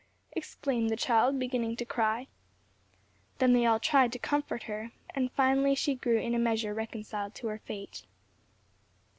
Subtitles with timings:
[0.31, 2.25] exclaimed the child beginning to cry.
[3.37, 7.35] Then they all tried to comfort her, and finally she grew in a measure reconciled
[7.35, 8.07] to her fate.